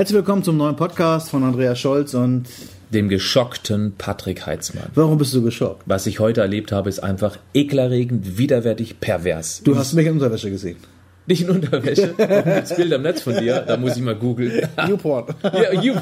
Herzlich 0.00 0.16
willkommen 0.16 0.42
zum 0.42 0.56
neuen 0.56 0.76
Podcast 0.76 1.28
von 1.28 1.44
Andreas 1.44 1.78
Scholz 1.78 2.14
und 2.14 2.44
dem 2.88 3.10
geschockten 3.10 3.92
Patrick 3.98 4.46
Heitzmann. 4.46 4.86
Warum 4.94 5.18
bist 5.18 5.34
du 5.34 5.42
geschockt? 5.42 5.82
Was 5.84 6.06
ich 6.06 6.20
heute 6.20 6.40
erlebt 6.40 6.72
habe, 6.72 6.88
ist 6.88 7.00
einfach 7.00 7.36
ekelerregend, 7.52 8.38
widerwärtig, 8.38 8.98
pervers. 9.00 9.60
Du 9.62 9.76
hast 9.76 9.92
mich 9.92 10.06
in 10.06 10.14
Unterwäsche 10.14 10.48
gesehen. 10.48 10.78
Nicht 11.26 11.42
in 11.42 11.50
Unterwäsche. 11.50 12.14
Das 12.16 12.74
Bild 12.74 12.94
am 12.94 13.02
Netz 13.02 13.20
von 13.20 13.36
dir, 13.36 13.60
da 13.60 13.76
muss 13.76 13.94
ich 13.98 14.02
mal 14.02 14.14
googeln. 14.14 14.66
Newport. 14.88 15.34
ja, 15.42 15.82
you. 15.82 15.94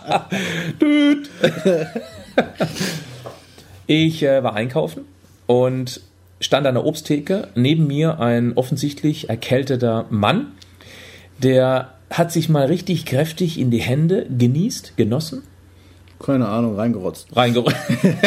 Dude. 0.78 1.28
Ich 3.88 4.22
äh, 4.22 4.44
war 4.44 4.54
einkaufen 4.54 5.06
und 5.48 6.02
stand 6.40 6.68
an 6.68 6.74
der 6.76 6.84
Obsttheke. 6.84 7.48
Neben 7.56 7.88
mir 7.88 8.20
ein 8.20 8.52
offensichtlich 8.54 9.28
erkälteter 9.28 10.06
Mann, 10.08 10.52
der 11.42 11.97
hat 12.10 12.32
sich 12.32 12.48
mal 12.48 12.66
richtig 12.66 13.04
kräftig 13.04 13.58
in 13.58 13.70
die 13.70 13.80
Hände 13.80 14.26
genießt, 14.26 14.96
genossen. 14.96 15.42
Keine 16.18 16.48
Ahnung, 16.48 16.76
reingerotzt. 16.76 17.34
Reingerotzt. 17.36 17.76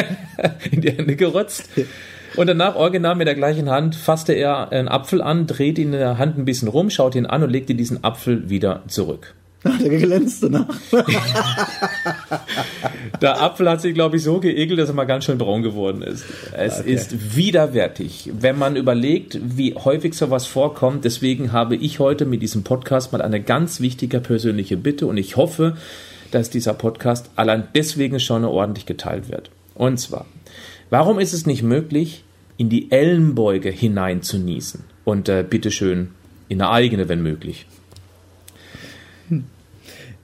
in 0.71 0.81
die 0.81 0.91
Hände 0.91 1.15
gerotzt. 1.15 1.69
Und 2.37 2.47
danach, 2.47 2.75
original 2.75 3.15
mit 3.15 3.27
der 3.27 3.35
gleichen 3.35 3.69
Hand, 3.69 3.95
fasste 3.95 4.33
er 4.33 4.71
einen 4.71 4.87
Apfel 4.87 5.21
an, 5.21 5.47
dreht 5.47 5.77
ihn 5.77 5.93
in 5.93 5.99
der 5.99 6.17
Hand 6.17 6.37
ein 6.37 6.45
bisschen 6.45 6.69
rum, 6.69 6.89
schaut 6.89 7.15
ihn 7.15 7.25
an 7.25 7.43
und 7.43 7.49
legte 7.49 7.75
diesen 7.75 8.03
Apfel 8.03 8.49
wieder 8.49 8.83
zurück. 8.87 9.35
Der 9.63 9.89
glänzte 9.89 10.49
nach. 10.49 10.75
der 13.21 13.41
Apfel 13.41 13.69
hat 13.69 13.81
sich, 13.81 13.93
glaube 13.93 14.17
ich, 14.17 14.23
so 14.23 14.39
geekelt, 14.39 14.79
dass 14.79 14.89
er 14.89 14.95
mal 14.95 15.05
ganz 15.05 15.25
schön 15.25 15.37
braun 15.37 15.61
geworden 15.61 16.01
ist. 16.01 16.25
Es 16.51 16.79
okay. 16.79 16.93
ist 16.93 17.35
widerwärtig, 17.35 18.31
wenn 18.33 18.57
man 18.57 18.75
überlegt, 18.75 19.39
wie 19.43 19.75
häufig 19.75 20.15
sowas 20.15 20.47
vorkommt. 20.47 21.05
Deswegen 21.05 21.51
habe 21.51 21.75
ich 21.75 21.99
heute 21.99 22.25
mit 22.25 22.41
diesem 22.41 22.63
Podcast 22.63 23.11
mal 23.11 23.21
eine 23.21 23.41
ganz 23.41 23.81
wichtige 23.81 24.19
persönliche 24.19 24.77
Bitte 24.77 25.05
und 25.05 25.17
ich 25.17 25.37
hoffe, 25.37 25.77
dass 26.31 26.49
dieser 26.49 26.73
Podcast 26.73 27.29
allein 27.35 27.67
deswegen 27.75 28.19
schon 28.19 28.45
ordentlich 28.45 28.87
geteilt 28.87 29.29
wird. 29.29 29.51
Und 29.75 29.99
zwar, 29.99 30.25
warum 30.89 31.19
ist 31.19 31.33
es 31.33 31.45
nicht 31.45 31.61
möglich, 31.61 32.23
in 32.57 32.69
die 32.69 32.91
Ellenbeuge 32.91 33.69
hinein 33.69 34.23
zu 34.23 34.37
niesen? 34.37 34.85
Und 35.03 35.29
äh, 35.29 35.43
bitteschön 35.47 36.09
in 36.47 36.61
eine 36.61 36.71
eigene, 36.71 37.09
wenn 37.09 37.21
möglich. 37.21 37.65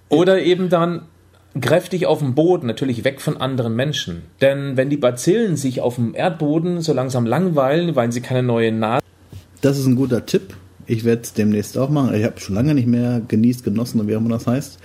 Oder 0.10 0.42
eben 0.42 0.70
dann 0.70 1.04
kräftig 1.60 2.06
auf 2.06 2.20
dem 2.20 2.36
Boden, 2.36 2.68
natürlich 2.68 3.04
weg 3.04 3.22
von 3.22 3.38
anderen 3.38 3.76
Menschen. 3.76 4.24
Denn 4.42 4.78
wenn 4.78 4.90
die 4.90 4.98
Bazillen 4.98 5.56
sich 5.56 5.82
auf 5.82 5.96
dem 5.96 6.16
Erdboden 6.16 6.82
so 6.82 6.94
langsam 6.94 7.26
langweilen, 7.26 7.96
weil 7.96 8.12
sie 8.12 8.22
keine 8.22 8.44
neue 8.44 8.72
Nase. 8.72 9.04
Das 9.62 9.78
ist 9.78 9.86
ein 9.86 9.96
guter 9.96 10.26
Tipp. 10.26 10.56
Ich 10.86 11.04
werde 11.04 11.24
es 11.24 11.34
demnächst 11.34 11.78
auch 11.78 11.90
machen. 11.90 12.14
Ich 12.16 12.24
habe 12.24 12.40
schon 12.40 12.56
lange 12.56 12.74
nicht 12.74 12.88
mehr 12.88 13.22
genießt, 13.28 13.64
genossen 13.64 14.00
und 14.00 14.08
wie 14.08 14.16
auch 14.16 14.22
immer 14.22 14.30
das 14.30 14.48
heißt. 14.48 14.80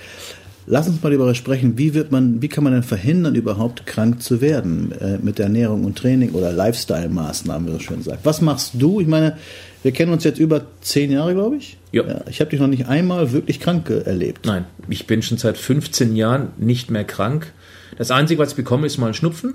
Lass 0.67 0.89
uns 0.89 1.03
mal 1.03 1.11
darüber 1.11 1.35
sprechen, 1.35 1.77
wie 1.77 1.95
wird 1.95 2.13
man, 2.13 2.41
wie 2.41 2.49
kann 2.49 2.63
man 2.63 2.73
denn 2.73 2.83
verhindern, 2.83 3.35
überhaupt 3.35 3.85
krank 3.87 4.23
zu 4.23 4.41
werden 4.41 4.93
äh, 4.93 5.19
mit 5.21 5.39
der 5.39 5.47
Ernährung 5.47 5.85
und 5.85 5.99
Training 5.99 6.31
oder 6.33 6.53
Lifestyle-Maßnahmen, 6.53 7.69
wie 7.69 7.73
so 7.73 7.79
schön 7.81 8.03
sagt. 8.03 8.25
Was 8.25 8.41
machst 8.41 8.75
du? 8.75 9.01
Ich 9.01 9.09
meine, 9.09 9.37
wir 9.83 9.93
kennen 9.93 10.13
uns 10.13 10.23
jetzt 10.23 10.39
über 10.39 10.63
zehn 10.81 11.11
Jahre, 11.11 11.35
glaube 11.35 11.57
ich. 11.57 11.79
Jo. 11.91 12.05
Ja. 12.05 12.21
Ich 12.31 12.41
habe 12.41 12.51
dich 12.51 12.61
noch 12.61 12.69
nicht 12.69 12.87
einmal 12.87 13.33
wirklich 13.33 13.59
krank 13.59 13.91
erlebt. 13.91 14.47
Nein, 14.47 14.65
ich 14.89 15.07
bin 15.07 15.23
schon 15.23 15.39
seit 15.39 15.59
15 15.59 16.15
Jahren 16.15 16.51
nicht 16.59 16.91
mehr 16.91 17.05
krank. 17.05 17.53
Das 17.99 18.11
Einzige, 18.11 18.41
was 18.41 18.51
ich 18.51 18.57
bekomme, 18.57 18.87
ist 18.87 18.99
mal 18.99 19.09
ein 19.09 19.15
Schnupfen 19.15 19.55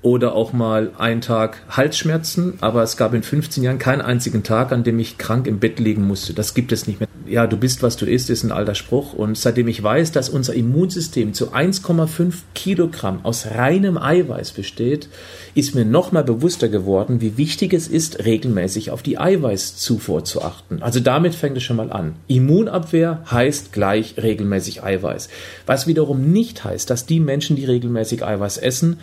oder 0.00 0.34
auch 0.34 0.52
mal 0.52 0.92
einen 0.96 1.20
Tag 1.20 1.58
Halsschmerzen, 1.70 2.54
aber 2.60 2.82
es 2.82 2.96
gab 2.96 3.14
in 3.14 3.22
15 3.22 3.64
Jahren 3.64 3.78
keinen 3.78 4.00
einzigen 4.00 4.44
Tag, 4.44 4.70
an 4.70 4.84
dem 4.84 4.98
ich 4.98 5.18
krank 5.18 5.46
im 5.46 5.58
Bett 5.58 5.80
liegen 5.80 6.06
musste. 6.06 6.34
Das 6.34 6.54
gibt 6.54 6.70
es 6.70 6.86
nicht 6.86 7.00
mehr. 7.00 7.08
Ja, 7.26 7.46
du 7.46 7.56
bist, 7.56 7.82
was 7.82 7.96
du 7.96 8.06
isst, 8.06 8.30
ist 8.30 8.44
ein 8.44 8.52
alter 8.52 8.74
Spruch. 8.74 9.12
Und 9.12 9.36
seitdem 9.36 9.68
ich 9.68 9.82
weiß, 9.82 10.12
dass 10.12 10.28
unser 10.28 10.54
Immunsystem 10.54 11.34
zu 11.34 11.52
1,5 11.52 12.34
Kilogramm 12.54 13.20
aus 13.24 13.46
reinem 13.54 13.98
Eiweiß 13.98 14.52
besteht, 14.52 15.08
ist 15.54 15.74
mir 15.74 15.84
nochmal 15.84 16.24
bewusster 16.24 16.68
geworden, 16.68 17.20
wie 17.20 17.36
wichtig 17.36 17.74
es 17.74 17.88
ist, 17.88 18.24
regelmäßig 18.24 18.92
auf 18.92 19.02
die 19.02 19.18
Eiweißzufuhr 19.18 20.24
zu 20.24 20.42
achten. 20.42 20.80
Also 20.80 21.00
damit 21.00 21.34
fängt 21.34 21.56
es 21.56 21.64
schon 21.64 21.76
mal 21.76 21.92
an. 21.92 22.14
Immunabwehr 22.28 23.24
heißt 23.30 23.72
gleich 23.72 24.14
regelmäßig 24.16 24.82
Eiweiß. 24.82 25.28
Was 25.66 25.86
wiederum 25.86 26.32
nicht 26.32 26.64
heißt, 26.64 26.88
dass 26.88 27.04
die 27.04 27.20
Menschen, 27.20 27.56
die 27.56 27.64
regelmäßig 27.66 28.24
Eiweiß 28.24 28.58
essen, 28.58 28.98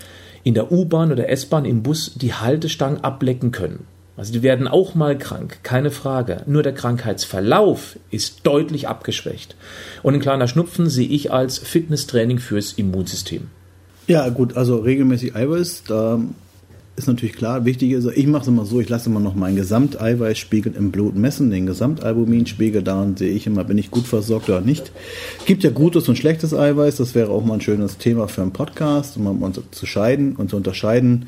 in 0.46 0.54
der 0.54 0.72
U-Bahn 0.72 1.12
oder 1.12 1.28
S-Bahn 1.28 1.66
im 1.66 1.84
Bus 1.84 2.14
die 2.16 2.34
Haltestangen 2.34 3.04
ablecken 3.04 3.52
können. 3.52 3.88
Also 4.16 4.32
die 4.32 4.44
werden 4.44 4.68
auch 4.68 4.96
mal 4.96 5.18
krank, 5.18 5.60
keine 5.64 5.92
Frage. 5.92 6.44
Nur 6.46 6.64
der 6.64 6.74
Krankheitsverlauf 6.74 7.98
ist 8.12 8.42
deutlich 8.44 8.88
abgeschwächt. 8.88 9.56
Und 10.04 10.14
ein 10.14 10.22
kleiner 10.22 10.48
Schnupfen 10.48 10.88
sehe 10.88 11.10
ich 11.10 11.34
als 11.34 11.58
Fitnesstraining 11.58 12.38
fürs 12.38 12.74
Immunsystem. 12.74 13.48
Ja, 14.08 14.30
gut, 14.30 14.56
also 14.56 14.78
regelmäßig 14.78 15.36
Eiweiß, 15.36 15.84
da 15.88 16.22
ist 16.96 17.08
natürlich 17.08 17.36
klar, 17.36 17.66
wichtig 17.66 17.92
ist, 17.92 18.08
ich 18.16 18.28
mache 18.28 18.44
es 18.44 18.48
immer 18.48 18.66
so, 18.66 18.80
ich 18.80 18.88
lasse 18.88 19.10
immer 19.10 19.20
noch 19.20 19.36
meinen 19.36 19.58
Gesamteiweißspiegel 19.58 20.76
im 20.76 20.92
Blut 20.92 21.16
messen, 21.16 21.52
den 21.52 21.66
Gesamtalbuminspiegel, 21.66 22.84
daran 22.84 23.18
sehe 23.18 23.34
ich 23.34 23.48
immer, 23.48 23.66
bin 23.66 23.78
ich 23.78 23.92
gut 23.92 24.08
versorgt 24.08 24.50
oder 24.50 24.62
nicht. 24.62 24.92
Gibt 25.46 25.64
ja 25.64 25.72
gutes 25.72 26.08
und 26.08 26.18
schlechtes 26.18 26.54
Eiweiß, 26.54 26.96
das 26.98 27.14
wäre 27.14 27.32
auch 27.32 27.44
mal 27.44 27.56
ein 27.56 27.62
schönes 27.62 27.98
Thema 27.98 28.28
für 28.28 28.42
einen 28.42 28.52
Podcast, 28.52 29.18
um 29.18 29.42
uns 29.42 29.60
zu 29.72 29.86
scheiden 29.86 30.36
und 30.38 30.50
zu 30.50 30.56
unterscheiden, 30.56 31.28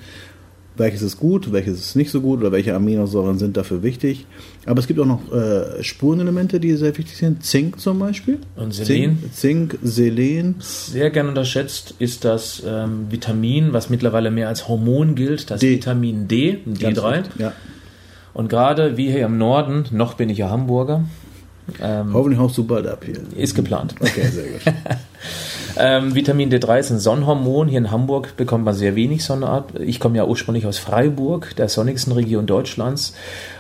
welches 0.78 1.02
ist 1.02 1.18
gut, 1.18 1.52
welches 1.52 1.80
ist 1.80 1.96
nicht 1.96 2.12
so 2.12 2.22
gut 2.22 2.40
oder 2.40 2.52
welche 2.52 2.76
Aminosäuren 2.76 3.38
sind 3.38 3.58
dafür 3.58 3.84
wichtig. 3.84 4.26
Aber 4.66 4.80
es 4.80 4.88
gibt 4.88 5.00
auch 5.00 5.06
noch 5.06 5.32
äh, 5.32 5.84
Spurenelemente, 5.84 6.60
die 6.60 6.74
sehr 6.76 6.98
wichtig 6.98 7.18
sind. 7.18 7.44
Zink 7.44 7.80
zum 7.80 8.00
Beispiel. 8.00 8.40
Und 8.56 8.74
Selen. 8.74 9.20
Zink, 9.32 9.34
Zink 9.34 9.80
Selen. 9.84 10.56
Sehr 10.60 11.10
gern 11.10 11.28
unterschätzt 11.30 11.96
ist 12.00 12.26
das 12.26 12.64
ähm, 12.66 13.08
Vitamin, 13.10 13.74
was 13.74 13.90
mittlerweile 13.90 14.32
mehr 14.32 14.48
als 14.48 14.68
Hormon 14.68 15.16
gilt, 15.16 15.50
das 15.52 15.60
D. 15.60 15.76
Vitamin 15.76 16.28
D, 16.28 16.60
D3. 16.66 17.24
Ja. 17.40 17.54
Und 18.34 18.50
gerade 18.50 18.98
wie 18.98 19.12
hier 19.12 19.26
im 19.26 19.38
Norden, 19.38 19.86
noch 19.92 20.14
bin 20.14 20.30
ich 20.30 20.38
ja 20.38 20.50
Hamburger. 20.50 21.04
Ähm, 21.82 22.14
Hoffentlich 22.14 22.40
haust 22.40 22.58
du 22.58 22.64
bald 22.64 22.88
ab 22.88 23.04
hier. 23.06 23.18
Ist 23.36 23.56
geplant. 23.56 23.96
Okay, 24.00 24.28
sehr 24.28 24.46
gut. 24.46 24.62
Ähm, 25.78 26.16
Vitamin 26.16 26.52
D3 26.52 26.80
ist 26.80 26.90
ein 26.92 27.00
Sonnenhormon. 27.00 27.68
Hier 27.68 27.78
in 27.78 27.92
Hamburg 27.92 28.36
bekommt 28.36 28.66
man 28.66 28.74
sehr 28.74 28.96
wenig 28.96 29.24
Sonne 29.24 29.48
ab. 29.48 29.74
Ich 29.80 30.00
komme 30.00 30.18
ja 30.18 30.26
ursprünglich 30.26 30.66
aus 30.66 30.78
Freiburg, 30.78 31.56
der 31.56 31.70
sonnigsten 31.70 32.14
Region 32.14 32.48
Deutschlands. 32.48 33.14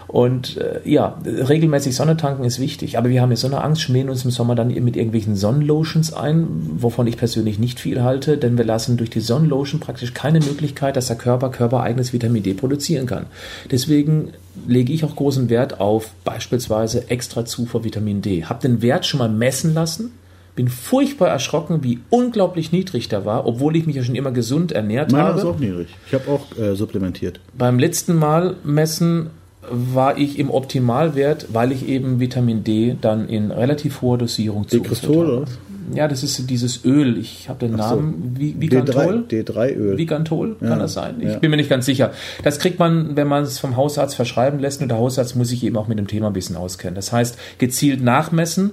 Und 0.07 0.57
äh, 0.57 0.79
ja, 0.85 1.19
regelmäßig 1.25 1.96
Sonne 1.96 2.16
tanken 2.16 2.46
ist 2.46 2.59
wichtig. 2.59 2.97
Aber 2.97 3.09
wir 3.09 3.22
haben 3.22 3.31
jetzt 3.31 3.41
so 3.41 3.47
eine 3.47 3.62
Angst, 3.62 3.81
schmieren 3.81 4.09
uns 4.09 4.23
im 4.23 4.31
Sommer 4.31 4.56
dann 4.56 4.69
mit 4.69 4.96
irgendwelchen 4.96 5.35
Sonnenlotions 5.35 6.13
ein, 6.13 6.47
wovon 6.78 7.07
ich 7.07 7.17
persönlich 7.17 7.59
nicht 7.59 7.79
viel 7.79 8.01
halte, 8.01 8.38
denn 8.38 8.57
wir 8.57 8.66
lassen 8.66 8.97
durch 8.97 9.09
die 9.09 9.19
Sonnenlotion 9.19 9.81
praktisch 9.81 10.13
keine 10.13 10.40
Möglichkeit, 10.40 10.96
dass 10.96 11.07
der 11.07 11.17
Körper 11.17 11.50
körpereigenes 11.50 12.13
Vitamin 12.13 12.44
D 12.44 12.53
produzieren 12.53 13.06
kann. 13.06 13.25
Deswegen 13.69 14.31
lege 14.66 14.94
ich 14.94 15.03
auch 15.03 15.16
großen 15.16 15.50
Wert 15.50 15.81
auf 15.81 16.12
beispielsweise 16.23 17.09
extra 17.09 17.46
Zufuhr 17.46 17.84
Vitamin 17.84 18.22
D. 18.22 18.46
Hab 18.46 18.62
den 18.62 18.81
Wert 18.81 19.06
schon 19.06 19.19
mal 19.19 19.29
messen 19.29 19.73
lassen 19.73 20.13
bin 20.57 20.68
furchtbar 20.68 21.29
erschrocken, 21.29 21.84
wie 21.84 22.00
unglaublich 22.09 22.72
niedrig 22.72 23.07
der 23.07 23.25
war, 23.25 23.45
obwohl 23.45 23.78
ich 23.78 23.85
mich 23.85 23.95
ja 23.95 24.03
schon 24.03 24.16
immer 24.16 24.31
gesund 24.31 24.72
ernährt 24.73 25.12
Meiner 25.12 25.25
habe. 25.25 25.38
Meiner 25.38 25.50
ist 25.50 25.56
auch 25.56 25.59
niedrig. 25.59 25.88
Ich 26.07 26.13
habe 26.16 26.29
auch 26.29 26.57
äh, 26.57 26.75
supplementiert. 26.75 27.40
Beim 27.56 27.78
letzten 27.79 28.16
Mal 28.16 28.56
messen 28.63 29.29
war 29.69 30.17
ich 30.17 30.40
im 30.40 30.50
Optimalwert, 30.50 31.47
weil 31.53 31.72
ich 31.72 31.88
eben 31.88 32.19
Vitamin 32.19 32.63
D 32.63 32.97
dann 33.00 33.29
in 33.29 33.51
relativ 33.51 34.01
hoher 34.01 34.17
Dosierung 34.17 34.67
zu 34.67 34.84
habe. 34.84 35.46
Ja, 35.94 36.07
das 36.07 36.23
ist 36.23 36.50
dieses 36.50 36.84
Öl. 36.84 37.17
Ich 37.17 37.47
habe 37.47 37.59
den 37.66 37.75
Namen 37.75 38.35
so. 38.35 38.62
Vigantol. 38.62 39.25
D3-Öl. 39.29 39.97
Vigantol, 39.97 40.56
kann 40.59 40.69
ja, 40.69 40.75
das 40.79 40.94
sein? 40.94 41.16
Ich 41.19 41.29
ja. 41.29 41.40
bin 41.40 41.51
mir 41.51 41.57
nicht 41.57 41.69
ganz 41.69 41.85
sicher. 41.85 42.12
Das 42.44 42.59
kriegt 42.59 42.78
man, 42.79 43.16
wenn 43.16 43.28
man 43.28 43.44
es 43.44 43.59
vom 43.59 43.78
Hausarzt 43.78 44.16
verschreiben 44.16 44.59
lässt. 44.59 44.81
Und 44.81 44.90
der 44.90 44.97
Hausarzt 44.97 45.35
muss 45.35 45.49
sich 45.49 45.64
eben 45.64 45.78
auch 45.78 45.87
mit 45.87 45.97
dem 45.97 46.08
Thema 46.08 46.28
ein 46.28 46.34
bisschen 46.34 46.58
auskennen. 46.58 46.96
Das 46.96 47.14
heißt, 47.14 47.37
gezielt 47.58 48.02
nachmessen 48.02 48.72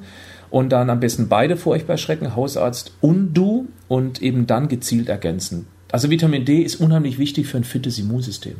und 0.54 0.68
dann 0.68 0.88
am 0.88 1.00
besten 1.00 1.26
beide 1.26 1.56
vor 1.56 1.72
euch 1.72 1.84
bei 1.84 1.96
Schrecken, 1.96 2.36
Hausarzt 2.36 2.92
und 3.00 3.34
du 3.34 3.66
und 3.88 4.22
eben 4.22 4.46
dann 4.46 4.68
gezielt 4.68 5.08
ergänzen. 5.08 5.66
Also 5.90 6.10
Vitamin 6.10 6.44
D 6.44 6.62
ist 6.62 6.76
unheimlich 6.76 7.18
wichtig 7.18 7.48
für 7.48 7.56
ein 7.56 7.64
fittes 7.64 7.98
Immunsystem. 7.98 8.54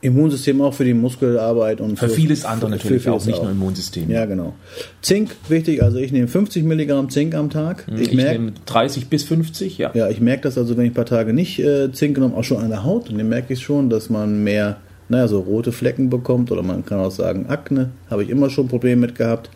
Immunsystem 0.00 0.60
auch 0.60 0.74
für 0.74 0.84
die 0.84 0.94
Muskelarbeit 0.94 1.80
und 1.80 2.00
für, 2.00 2.08
für 2.08 2.14
vieles 2.16 2.44
andere 2.44 2.70
natürlich 2.70 3.04
für 3.04 3.12
auch, 3.12 3.24
nicht 3.24 3.38
auch. 3.38 3.44
nur 3.44 3.52
Immunsystem. 3.52 4.10
Ja, 4.10 4.24
genau. 4.26 4.54
Zink, 5.00 5.36
wichtig, 5.48 5.84
also 5.84 5.98
ich 5.98 6.10
nehme 6.10 6.26
50 6.26 6.64
Milligramm 6.64 7.10
Zink 7.10 7.36
am 7.36 7.48
Tag. 7.48 7.86
Mhm, 7.86 8.00
ich, 8.00 8.08
ich 8.08 8.14
merk, 8.16 8.32
nehme 8.32 8.52
30 8.66 9.06
bis 9.06 9.22
50, 9.22 9.78
ja. 9.78 9.92
Ja, 9.94 10.08
ich 10.08 10.20
merke 10.20 10.42
das 10.42 10.58
also, 10.58 10.76
wenn 10.76 10.84
ich 10.84 10.90
ein 10.90 10.94
paar 10.94 11.06
Tage 11.06 11.32
nicht 11.32 11.60
äh, 11.60 11.92
Zink 11.92 12.16
genommen, 12.16 12.34
auch 12.34 12.42
schon 12.42 12.58
an 12.58 12.70
der 12.70 12.82
Haut, 12.82 13.08
dann 13.08 13.28
merke 13.28 13.52
ich 13.52 13.60
schon, 13.60 13.88
dass 13.88 14.10
man 14.10 14.42
mehr, 14.42 14.78
naja, 15.08 15.28
so 15.28 15.40
rote 15.40 15.72
Flecken 15.72 16.10
bekommt 16.10 16.50
oder 16.50 16.62
man 16.62 16.84
kann 16.84 17.00
auch 17.00 17.10
sagen 17.10 17.46
Akne, 17.48 17.90
habe 18.10 18.22
ich 18.22 18.30
immer 18.30 18.50
schon 18.50 18.68
Probleme 18.68 19.02
mit 19.02 19.14
gehabt 19.14 19.50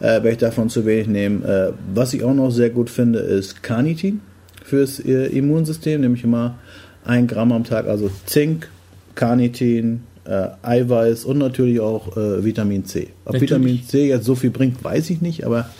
äh, 0.00 0.22
wenn 0.22 0.32
ich 0.32 0.38
davon 0.38 0.68
zu 0.68 0.86
wenig 0.86 1.08
nehme. 1.08 1.44
Äh, 1.46 1.72
was 1.94 2.14
ich 2.14 2.22
auch 2.24 2.34
noch 2.34 2.50
sehr 2.50 2.70
gut 2.70 2.90
finde, 2.90 3.20
ist 3.20 3.62
Carnitin 3.62 4.20
fürs 4.64 5.00
äh, 5.00 5.26
Immunsystem, 5.26 6.00
nämlich 6.00 6.24
immer 6.24 6.58
ein 7.04 7.26
Gramm 7.26 7.52
am 7.52 7.64
Tag, 7.64 7.86
also 7.86 8.10
Zink, 8.26 8.68
Carnitin, 9.14 10.02
äh, 10.24 10.48
Eiweiß 10.62 11.24
und 11.24 11.38
natürlich 11.38 11.80
auch 11.80 12.16
äh, 12.16 12.44
Vitamin 12.44 12.84
C. 12.84 13.08
Ob 13.24 13.34
natürlich. 13.34 13.50
Vitamin 13.50 13.82
C 13.86 14.08
jetzt 14.08 14.24
so 14.24 14.34
viel 14.34 14.50
bringt, 14.50 14.82
weiß 14.84 15.10
ich 15.10 15.20
nicht, 15.20 15.44
aber 15.44 15.70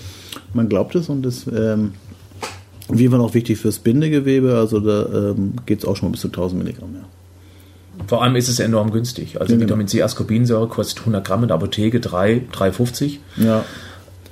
Man 0.55 0.69
glaubt 0.69 0.95
es 0.95 1.09
und 1.11 1.23
das 1.23 1.47
ähm, 1.47 1.93
jeden 2.95 3.11
Fall 3.11 3.21
auch 3.21 3.35
wichtig 3.35 3.59
fürs 3.59 3.79
Bindegewebe. 3.79 4.57
Also 4.57 4.81
da 4.81 5.31
ähm, 5.31 5.55
geht 5.67 5.81
es 5.81 5.85
auch 5.85 5.95
schon 5.97 6.09
mal 6.09 6.13
bis 6.13 6.23
zu 6.23 6.29
1000 6.29 6.63
Milligramm. 6.63 6.95
Ja. 6.95 7.05
Vor 8.09 8.23
allem 8.23 8.37
ist 8.37 8.49
es 8.49 8.59
enorm 8.59 8.91
günstig. 8.91 9.39
Also 9.39 9.53
ja, 9.53 9.59
genau. 9.59 9.69
Vitamin 9.69 9.87
C 9.87 10.03
Ascorbinsäure 10.03 10.67
kostet 10.67 11.01
100 11.01 11.25
Gramm 11.25 11.43
in 11.43 11.49
der 11.49 11.57
Apotheke 11.57 12.01
3, 12.01 12.43
3,50. 12.53 13.19
Ja. 13.37 13.65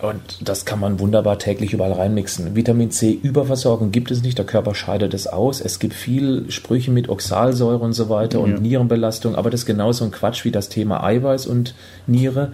Und 0.01 0.21
das 0.41 0.65
kann 0.65 0.81
man 0.81 0.99
wunderbar 0.99 1.39
täglich 1.39 1.73
überall 1.73 1.93
reinmixen. 1.93 2.55
Vitamin 2.57 2.91
C 2.91 3.19
Überversorgung 3.23 3.93
gibt 3.93 4.11
es 4.11 4.23
nicht, 4.23 4.37
der 4.37 4.45
Körper 4.47 4.75
scheidet 4.75 5.15
es 5.15 5.27
aus. 5.27 5.61
Es 5.61 5.79
gibt 5.79 5.95
viel 5.95 6.51
Sprüche 6.51 6.91
mit 6.91 7.09
Oxalsäure 7.09 7.79
und 7.79 7.93
so 7.93 8.09
weiter 8.09 8.39
ja. 8.39 8.45
und 8.45 8.61
Nierenbelastung, 8.61 9.37
aber 9.37 9.51
das 9.51 9.61
ist 9.61 9.67
genauso 9.67 10.05
ein 10.05 10.11
Quatsch 10.11 10.45
wie 10.45 10.51
das 10.51 10.69
Thema 10.69 11.03
Eiweiß 11.03 11.47
und 11.47 11.75
Niere. 12.07 12.53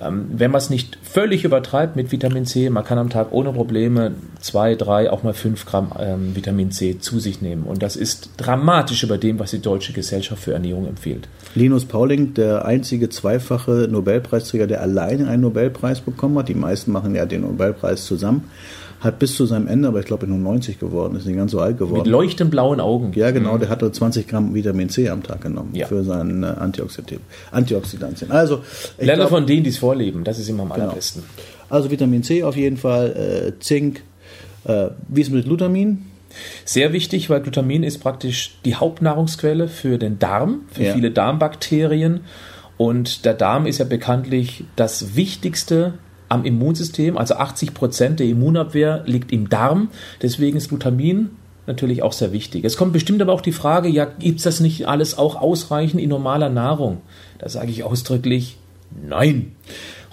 Ähm, 0.00 0.26
wenn 0.32 0.50
man 0.50 0.58
es 0.58 0.70
nicht 0.70 0.98
völlig 1.02 1.44
übertreibt 1.44 1.96
mit 1.96 2.12
Vitamin 2.12 2.46
C, 2.46 2.70
man 2.70 2.84
kann 2.84 2.98
am 2.98 3.10
Tag 3.10 3.28
ohne 3.32 3.52
Probleme 3.52 4.12
zwei, 4.40 4.74
drei, 4.74 5.10
auch 5.10 5.22
mal 5.22 5.34
fünf 5.34 5.66
Gramm 5.66 5.92
ähm, 5.98 6.34
Vitamin 6.34 6.70
C 6.70 6.98
zu 6.98 7.20
sich 7.20 7.42
nehmen. 7.42 7.64
Und 7.64 7.82
das 7.82 7.96
ist 7.96 8.30
dramatisch 8.36 9.02
über 9.02 9.18
dem, 9.18 9.38
was 9.38 9.50
die 9.50 9.60
Deutsche 9.60 9.92
Gesellschaft 9.92 10.42
für 10.42 10.52
Ernährung 10.52 10.86
empfiehlt. 10.86 11.28
Linus 11.54 11.84
Pauling, 11.84 12.34
der 12.34 12.64
einzige 12.64 13.08
zweifache 13.08 13.88
Nobelpreisträger, 13.90 14.66
der 14.66 14.82
alleine 14.82 15.28
einen 15.28 15.42
Nobelpreis 15.42 16.00
bekommen 16.00 16.38
hat. 16.38 16.48
Die 16.48 16.54
meisten 16.54 16.92
machen 16.92 17.14
ja 17.14 17.26
den 17.26 17.42
Nobelpreis 17.42 18.04
zusammen 18.04 18.44
hat 19.06 19.18
bis 19.18 19.34
zu 19.34 19.46
seinem 19.46 19.68
Ende, 19.68 19.88
aber 19.88 20.00
ich 20.00 20.06
glaube, 20.06 20.26
nur 20.26 20.38
90 20.38 20.78
geworden, 20.78 21.16
ist 21.16 21.26
nicht 21.26 21.36
ganz 21.36 21.52
so 21.52 21.60
alt 21.60 21.78
geworden. 21.78 22.02
Mit 22.02 22.06
leuchtend 22.06 22.50
blauen 22.50 22.80
Augen. 22.80 23.12
Ja, 23.14 23.30
genau, 23.30 23.54
mhm. 23.54 23.60
der 23.60 23.68
hatte 23.68 23.90
20 23.90 24.28
Gramm 24.28 24.54
Vitamin 24.54 24.88
C 24.88 25.08
am 25.08 25.22
Tag 25.22 25.40
genommen 25.40 25.70
ja. 25.74 25.86
für 25.86 26.04
seinen 26.04 26.42
äh, 26.42 26.46
Antioxidantien. 27.50 28.30
Also, 28.30 28.62
Lerne 28.98 29.20
glaub, 29.20 29.30
von 29.30 29.46
denen, 29.46 29.64
die 29.64 29.70
es 29.70 29.78
vorleben, 29.78 30.24
das 30.24 30.38
ist 30.38 30.48
immer 30.48 30.64
am 30.64 30.70
genau. 30.70 30.84
allerbesten. 30.84 31.22
Also 31.68 31.90
Vitamin 31.90 32.22
C 32.22 32.42
auf 32.42 32.56
jeden 32.56 32.76
Fall, 32.76 33.54
äh, 33.56 33.60
Zink, 33.60 34.02
äh, 34.64 34.88
wie 35.08 35.20
ist 35.20 35.28
es 35.28 35.32
mit 35.32 35.44
Glutamin? 35.44 36.06
Sehr 36.64 36.92
wichtig, 36.92 37.30
weil 37.30 37.40
Glutamin 37.40 37.82
ist 37.82 37.98
praktisch 37.98 38.58
die 38.64 38.74
Hauptnahrungsquelle 38.74 39.68
für 39.68 39.98
den 39.98 40.18
Darm, 40.18 40.62
für 40.70 40.84
ja. 40.84 40.92
viele 40.92 41.10
Darmbakterien. 41.10 42.20
Und 42.76 43.24
der 43.24 43.34
Darm 43.34 43.66
ist 43.66 43.78
ja 43.78 43.84
bekanntlich 43.86 44.64
das 44.76 45.16
wichtigste 45.16 45.94
am 46.28 46.44
Immunsystem, 46.44 47.16
also 47.16 47.34
80 47.34 47.74
Prozent 47.74 48.20
der 48.20 48.26
Immunabwehr 48.26 49.02
liegt 49.06 49.32
im 49.32 49.48
Darm. 49.48 49.88
Deswegen 50.22 50.56
ist 50.56 50.68
Glutamin 50.68 51.30
natürlich 51.66 52.02
auch 52.02 52.12
sehr 52.12 52.32
wichtig. 52.32 52.64
Es 52.64 52.76
kommt 52.76 52.92
bestimmt 52.92 53.22
aber 53.22 53.32
auch 53.32 53.40
die 53.40 53.52
Frage, 53.52 53.88
ja, 53.88 54.04
gibt 54.04 54.38
es 54.38 54.44
das 54.44 54.60
nicht 54.60 54.86
alles 54.86 55.18
auch 55.18 55.36
ausreichend 55.36 56.00
in 56.00 56.08
normaler 56.08 56.48
Nahrung? 56.48 56.98
Da 57.38 57.48
sage 57.48 57.70
ich 57.70 57.84
ausdrücklich, 57.84 58.56
nein. 59.06 59.52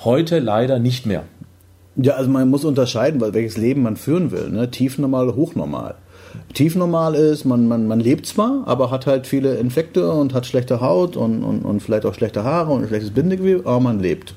Heute 0.04 0.40
leider 0.40 0.80
nicht 0.80 1.06
mehr. 1.06 1.24
Ja, 1.96 2.14
also 2.14 2.30
man 2.30 2.50
muss 2.50 2.66
unterscheiden, 2.66 3.22
welches 3.22 3.58
Leben 3.58 3.84
man 3.84 3.98
führen 3.98 4.32
will. 4.32 4.50
Ne? 4.50 4.72
Tiefnormal, 4.72 5.36
hochnormal 5.36 5.96
tiefnormal 6.54 7.16
ist. 7.16 7.46
Man, 7.46 7.68
man, 7.68 7.88
man 7.88 8.00
lebt 8.00 8.26
zwar, 8.26 8.64
aber 8.66 8.92
hat 8.92 9.06
halt 9.06 9.28
viele 9.28 9.56
Infekte 9.56 10.12
und 10.12 10.34
hat 10.34 10.46
schlechte 10.46 10.82
Haut 10.82 11.16
und, 11.16 11.44
und, 11.44 11.64
und 11.64 11.82
vielleicht 11.82 12.06
auch 12.06 12.14
schlechte 12.14 12.44
Haare 12.44 12.72
und 12.72 12.84
ein 12.84 12.88
schlechtes 12.88 13.12
Bindegewebe, 13.12 13.62
aber 13.66 13.80
man 13.80 14.00
lebt. 14.00 14.36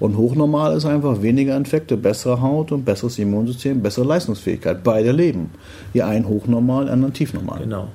Und 0.00 0.16
hochnormal 0.16 0.76
ist 0.76 0.84
einfach 0.84 1.22
weniger 1.22 1.56
Infekte, 1.56 1.96
bessere 1.96 2.40
Haut 2.40 2.72
und 2.72 2.84
besseres 2.84 3.18
Immunsystem, 3.18 3.82
bessere 3.82 4.04
Leistungsfähigkeit. 4.04 4.82
Beide 4.82 5.12
leben. 5.12 5.50
Die 5.94 6.02
einen 6.02 6.28
hochnormal, 6.28 6.86
die 6.86 6.90
anderen 6.90 7.12
tiefnormal. 7.12 7.60
Genau. 7.60 7.88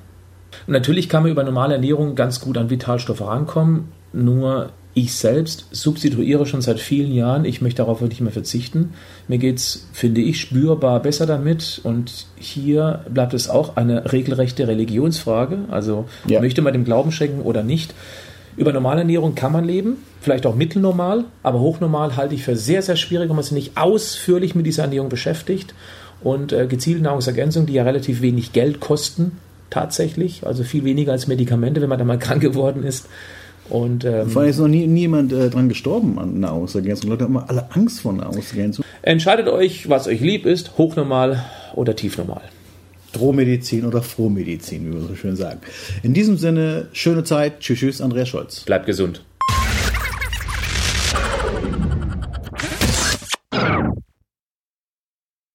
Natürlich 0.65 1.09
kann 1.09 1.23
man 1.23 1.31
über 1.31 1.43
normale 1.43 1.75
Ernährung 1.75 2.15
ganz 2.15 2.39
gut 2.39 2.57
an 2.57 2.69
Vitalstoffe 2.69 3.21
rankommen, 3.21 3.89
nur 4.13 4.69
ich 4.97 5.13
selbst 5.13 5.67
substituiere 5.69 6.47
schon 6.47 6.63
seit 6.63 6.79
vielen 6.79 7.13
Jahren. 7.13 7.45
Ich 7.45 7.61
möchte 7.61 7.83
darauf 7.83 8.01
nicht 8.01 8.19
mehr 8.19 8.31
verzichten. 8.31 8.93
Mir 9.27 9.37
geht 9.37 9.57
es, 9.57 9.87
finde 9.93 10.21
ich, 10.21 10.41
spürbar 10.41 10.99
besser 11.03 11.27
damit. 11.27 11.79
Und 11.83 12.25
hier 12.35 13.05
bleibt 13.07 13.35
es 13.35 13.47
auch 13.47 13.77
eine 13.77 14.11
regelrechte 14.11 14.67
Religionsfrage. 14.67 15.59
Also 15.69 16.05
ja. 16.27 16.41
möchte 16.41 16.63
man 16.63 16.73
dem 16.73 16.83
Glauben 16.83 17.11
schenken 17.11 17.41
oder 17.41 17.61
nicht. 17.61 17.93
Über 18.55 18.73
normale 18.73 19.01
Ernährung 19.01 19.35
kann 19.35 19.51
man 19.51 19.65
leben, 19.65 19.97
vielleicht 20.19 20.47
auch 20.47 20.55
mittelnormal, 20.55 21.25
aber 21.43 21.59
hochnormal 21.59 22.15
halte 22.15 22.33
ich 22.33 22.41
für 22.41 22.55
sehr, 22.55 22.81
sehr 22.81 22.95
schwierig, 22.95 23.29
wenn 23.29 23.35
man 23.35 23.43
sich 23.43 23.53
nicht 23.53 23.77
ausführlich 23.77 24.55
mit 24.55 24.65
dieser 24.65 24.81
Ernährung 24.81 25.09
beschäftigt. 25.09 25.75
Und 26.23 26.53
äh, 26.53 26.65
gezielte 26.65 27.03
Nahrungsergänzungen, 27.03 27.67
die 27.67 27.73
ja 27.73 27.83
relativ 27.83 28.21
wenig 28.21 28.51
Geld 28.51 28.79
kosten, 28.79 29.33
tatsächlich, 29.69 30.47
also 30.47 30.63
viel 30.63 30.83
weniger 30.85 31.11
als 31.11 31.27
Medikamente, 31.27 31.81
wenn 31.81 31.89
man 31.89 31.99
da 31.99 32.05
mal 32.05 32.17
krank 32.19 32.41
geworden 32.41 32.81
ist, 32.83 33.07
und, 33.69 34.05
ähm, 34.05 34.29
Vor 34.29 34.41
allem 34.41 34.51
ist 34.51 34.59
noch 34.59 34.67
nie, 34.67 34.87
niemand 34.87 35.31
äh, 35.33 35.49
dran 35.49 35.69
gestorben 35.69 36.17
an 36.19 36.39
Nahrungsergänzung. 36.39 37.09
Leute 37.09 37.25
haben 37.25 37.31
immer 37.31 37.49
alle 37.49 37.69
Angst 37.71 38.01
vor 38.01 38.13
Nahrungsergänzung. 38.13 38.85
Entscheidet 39.01 39.47
euch, 39.47 39.89
was 39.89 40.07
euch 40.07 40.21
lieb 40.21 40.45
ist, 40.45 40.77
hochnormal 40.77 41.43
oder 41.75 41.95
tiefnormal. 41.95 42.41
Drohmedizin 43.13 43.85
oder 43.85 44.01
Frohmedizin, 44.01 44.87
wie 44.87 44.93
wir 44.93 45.01
so 45.01 45.15
schön 45.15 45.35
sagen. 45.35 45.59
In 46.03 46.13
diesem 46.13 46.37
Sinne, 46.37 46.87
schöne 46.91 47.23
Zeit. 47.23 47.59
Tschüss, 47.59 47.79
tschüss, 47.79 48.01
Andreas 48.01 48.29
Scholz. 48.29 48.61
Bleibt 48.61 48.85
gesund. 48.85 49.23